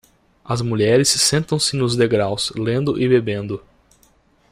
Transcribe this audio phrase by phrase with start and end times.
[0.43, 3.63] As mulheres sentam-se nos degraus, lendo e bebendo.